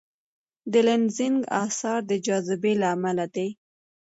د 0.71 0.73
لینزینګ 0.87 1.39
اثر 1.63 1.97
د 2.09 2.11
جاذبې 2.25 2.73
له 2.81 2.87
امله 2.95 3.25
دی. 3.35 3.47